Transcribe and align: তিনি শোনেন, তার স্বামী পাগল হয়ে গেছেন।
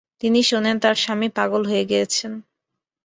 তিনি 0.21 0.39
শোনেন, 0.43 0.75
তার 0.79 0.95
স্বামী 0.95 1.27
পাগল 1.37 1.61
হয়ে 1.65 1.85
গেছেন। 1.85 2.31